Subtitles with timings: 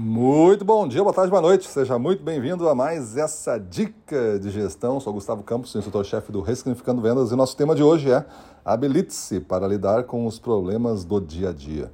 [0.00, 1.66] Muito bom dia, boa tarde, boa noite.
[1.66, 5.00] Seja muito bem-vindo a mais essa dica de gestão.
[5.00, 8.24] Sou Gustavo Campos, instrutor-chefe do Ressignificando Vendas e nosso tema de hoje é
[8.64, 11.90] habilite-se para lidar com os problemas do dia a dia.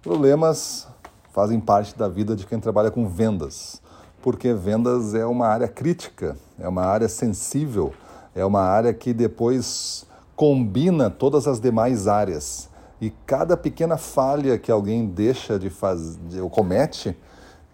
[0.00, 0.88] Problemas
[1.30, 3.82] fazem parte da vida de quem trabalha com vendas,
[4.22, 7.92] porque vendas é uma área crítica, é uma área sensível,
[8.34, 12.70] é uma área que depois combina todas as demais áreas.
[13.00, 17.16] E cada pequena falha que alguém deixa de fazer, ou comete,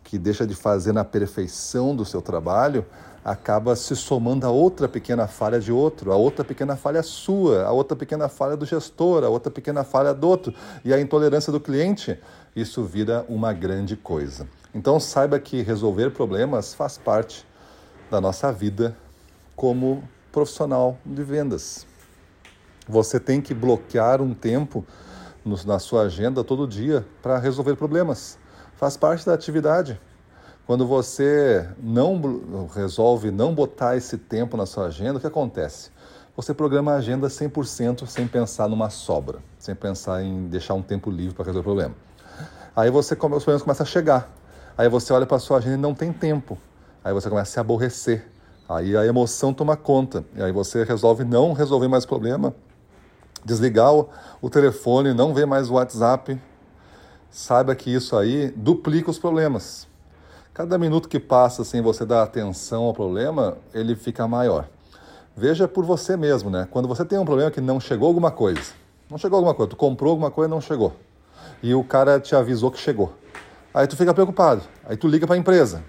[0.02, 2.84] que deixa de fazer na perfeição do seu trabalho,
[3.24, 7.70] acaba se somando a outra pequena falha de outro, a outra pequena falha sua, a
[7.70, 10.52] outra pequena falha do gestor, a outra pequena falha do outro,
[10.84, 12.18] e a intolerância do cliente,
[12.54, 14.48] isso vira uma grande coisa.
[14.74, 17.46] Então saiba que resolver problemas faz parte
[18.10, 18.96] da nossa vida
[19.54, 21.86] como profissional de vendas.
[22.88, 24.84] Você tem que bloquear um tempo
[25.44, 28.38] na sua agenda todo dia para resolver problemas.
[28.76, 30.00] Faz parte da atividade.
[30.66, 35.90] Quando você não resolve não botar esse tempo na sua agenda, o que acontece?
[36.36, 41.10] Você programa a agenda 100% sem pensar numa sobra, sem pensar em deixar um tempo
[41.10, 41.94] livre para resolver o problema.
[42.74, 44.32] Aí você os problemas começam a chegar.
[44.78, 46.56] Aí você olha para a sua agenda e não tem tempo.
[47.04, 48.30] Aí você começa a se aborrecer.
[48.68, 50.24] Aí a emoção toma conta.
[50.34, 52.54] E aí você resolve não resolver mais o problema
[53.44, 54.08] desligar o,
[54.40, 56.40] o telefone, não ver mais o WhatsApp,
[57.30, 59.86] saiba que isso aí duplica os problemas.
[60.54, 64.68] Cada minuto que passa sem você dar atenção ao problema, ele fica maior.
[65.34, 66.68] Veja por você mesmo, né?
[66.70, 68.72] Quando você tem um problema que não chegou alguma coisa,
[69.10, 70.94] não chegou alguma coisa, tu comprou alguma coisa e não chegou.
[71.62, 73.14] E o cara te avisou que chegou.
[73.72, 74.62] Aí tu fica preocupado.
[74.84, 75.82] Aí tu liga para a empresa.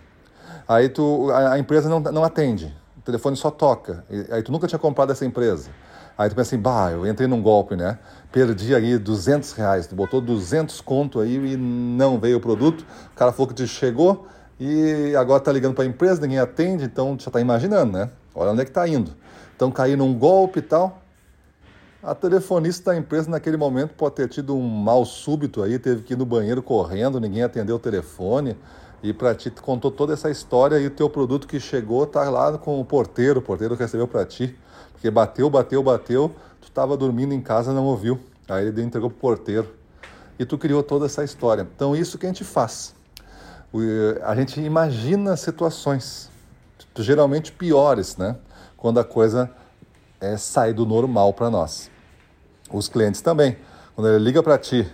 [0.66, 2.74] Aí tu, a, a empresa não, não atende.
[3.06, 4.06] Telefone só toca.
[4.32, 5.70] Aí tu nunca tinha comprado essa empresa.
[6.18, 7.98] Aí tu pensa assim, bah, eu entrei num golpe, né?
[8.32, 13.16] Perdi aí 200 reais, tu botou 200 conto aí e não veio o produto, o
[13.16, 14.28] cara falou que te chegou
[14.60, 18.10] e agora tá ligando para a empresa, ninguém atende, então já tá imaginando, né?
[18.36, 19.12] Olha onde é que tá indo.
[19.56, 21.02] Então cair num golpe e tal.
[22.04, 26.14] A telefonista da empresa naquele momento pode ter tido um mal súbito aí, teve que
[26.14, 28.56] ir no banheiro correndo, ninguém atendeu o telefone
[29.04, 32.58] e para ti contou toda essa história e o teu produto que chegou tá lá
[32.58, 34.58] com o porteiro, o porteiro recebeu para ti.
[34.94, 38.18] Porque bateu, bateu, bateu, tu estava dormindo em casa não ouviu.
[38.48, 39.70] Aí ele entregou pro porteiro.
[40.40, 41.68] E tu criou toda essa história.
[41.76, 42.96] Então, isso que a gente faz.
[44.24, 46.30] A gente imagina situações,
[46.96, 48.38] geralmente piores, né?
[48.78, 49.52] Quando a coisa
[50.22, 51.92] é, sai do normal para nós.
[52.72, 53.58] Os clientes também.
[53.96, 54.88] Quando ele liga para ti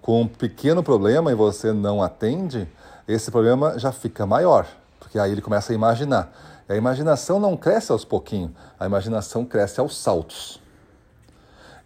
[0.00, 2.68] com um pequeno problema e você não atende,
[3.06, 4.66] esse problema já fica maior,
[4.98, 6.32] porque aí ele começa a imaginar.
[6.68, 10.60] A imaginação não cresce aos pouquinhos, a imaginação cresce aos saltos.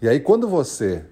[0.00, 1.04] E aí, quando você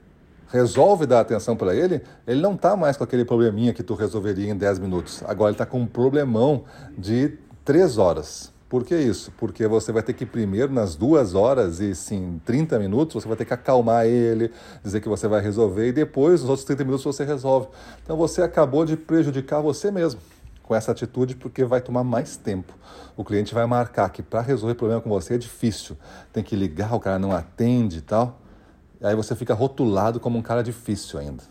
[0.55, 4.53] resolve dar atenção para ele, ele não está mais com aquele probleminha que tu resolveria
[4.53, 5.21] em 10 minutos.
[5.27, 6.65] Agora ele está com um problemão
[6.97, 8.54] de 3 horas.
[8.75, 9.31] Por que isso?
[9.39, 13.37] Porque você vai ter que primeiro, nas duas horas e sim 30 minutos, você vai
[13.37, 14.51] ter que acalmar ele,
[14.83, 17.69] dizer que você vai resolver, e depois, nos outros 30 minutos, você resolve.
[18.03, 20.21] Então você acabou de prejudicar você mesmo
[20.65, 22.75] com essa atitude porque vai tomar mais tempo.
[23.17, 25.97] O cliente vai marcar que para resolver problema com você é difícil.
[26.33, 28.41] Tem que ligar, o cara não atende e tal.
[29.01, 31.45] Aí você fica rotulado como um cara difícil ainda.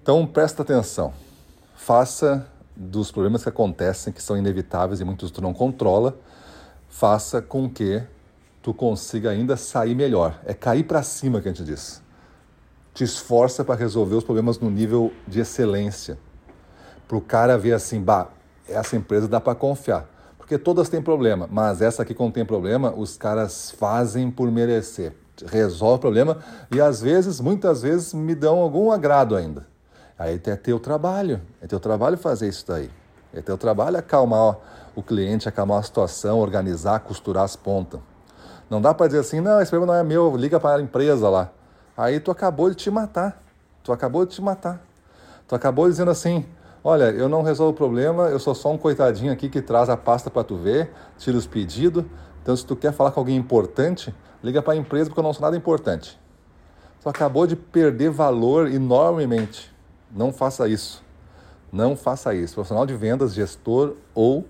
[0.00, 1.12] Então presta atenção.
[1.76, 2.48] Faça
[2.82, 6.18] dos problemas que acontecem, que são inevitáveis e muitos tu não controla,
[6.88, 8.02] faça com que
[8.62, 10.40] tu consiga ainda sair melhor.
[10.46, 12.02] É cair para cima que a gente diz.
[12.94, 16.18] Te esforça para resolver os problemas no nível de excelência
[17.06, 18.28] para o cara ver assim, bah,
[18.68, 20.08] essa empresa dá para confiar.
[20.38, 25.12] Porque todas têm problema, mas essa aqui quando tem problema, os caras fazem por merecer.
[25.46, 26.38] Resolve o problema
[26.74, 29.69] e às vezes, muitas vezes, me dão algum agrado ainda.
[30.20, 32.90] Aí é teu trabalho, é teu trabalho fazer isso daí.
[33.32, 34.58] É teu trabalho acalmar
[34.94, 38.00] o cliente, acalmar a situação, organizar, costurar as pontas.
[38.68, 41.26] Não dá para dizer assim, não, esse problema não é meu, liga para a empresa
[41.30, 41.50] lá.
[41.96, 43.42] Aí tu acabou de te matar.
[43.82, 44.78] Tu acabou de te matar.
[45.48, 46.44] Tu acabou dizendo assim,
[46.84, 49.96] Olha, eu não resolvo o problema, eu sou só um coitadinho aqui que traz a
[49.96, 52.04] pasta para tu ver, tira os pedidos.
[52.42, 54.14] Então, se tu quer falar com alguém importante,
[54.44, 56.18] liga para a empresa porque eu não sou nada importante.
[57.02, 59.70] Tu acabou de perder valor enormemente.
[60.10, 61.02] Não faça isso.
[61.72, 62.54] Não faça isso.
[62.54, 64.46] Profissional de vendas, gestor ou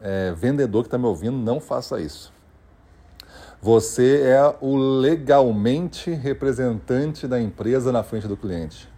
[0.00, 2.32] é, vendedor que está me ouvindo, não faça isso.
[3.60, 8.88] Você é o legalmente representante da empresa na frente do cliente.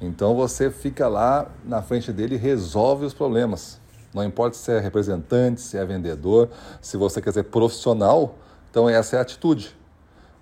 [0.00, 3.80] Então você fica lá na frente dele e resolve os problemas.
[4.14, 6.48] Não importa se é representante, se é vendedor,
[6.80, 8.38] se você quer ser profissional,
[8.70, 9.76] então essa é a atitude.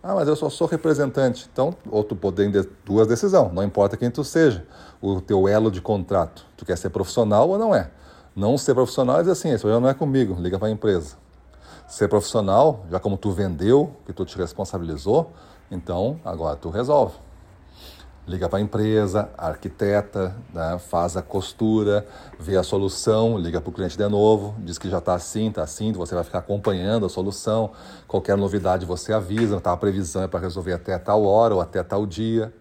[0.03, 1.49] Ah, mas eu só sou representante.
[1.53, 4.67] Então, ou tu poder ter duas decisões, não importa quem tu seja,
[5.01, 6.45] o teu elo de contrato.
[6.57, 7.91] Tu quer ser profissional ou não é?
[8.35, 11.17] Não ser profissional é dizer assim, esse problema não é comigo, liga para a empresa.
[11.87, 15.31] Ser profissional, já como tu vendeu, que tu te responsabilizou,
[15.71, 17.15] então agora tu resolve
[18.27, 22.07] liga para a empresa, arquiteta, né, faz a costura,
[22.39, 25.63] vê a solução, liga para o cliente de novo, diz que já está assim, está
[25.63, 27.73] assim, você vai ficar acompanhando a solução,
[28.07, 31.83] qualquer novidade você avisa, tá, a previsão é para resolver até tal hora ou até
[31.83, 32.53] tal dia.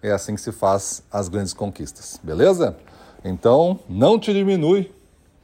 [0.00, 2.76] É assim que se faz as grandes conquistas, beleza?
[3.24, 4.92] Então, não te diminui,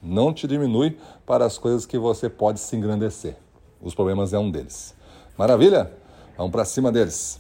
[0.03, 3.37] não te diminui para as coisas que você pode se engrandecer.
[3.81, 4.95] Os problemas é um deles.
[5.37, 5.93] Maravilha?
[6.37, 7.39] Vamos para cima deles.